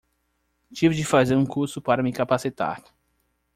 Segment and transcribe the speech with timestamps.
[0.73, 2.83] Tive de fazer um curso para me capacitar